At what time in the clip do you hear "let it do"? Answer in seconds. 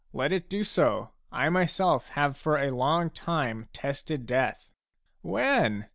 0.13-0.63